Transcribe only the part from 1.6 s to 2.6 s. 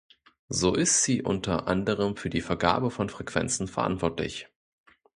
anderem für die